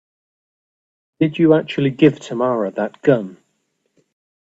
[1.19, 3.37] Did you actually give Tamara that gun?